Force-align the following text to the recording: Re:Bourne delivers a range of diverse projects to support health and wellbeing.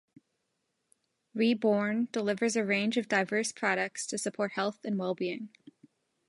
Re:Bourne 1.35 2.07
delivers 2.11 2.55
a 2.55 2.65
range 2.65 2.97
of 2.97 3.07
diverse 3.07 3.51
projects 3.51 4.07
to 4.07 4.17
support 4.17 4.53
health 4.53 4.79
and 4.83 4.97
wellbeing. 4.97 5.49